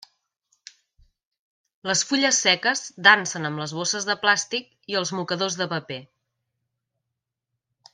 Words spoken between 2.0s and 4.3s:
fulles seques dansen amb les bosses de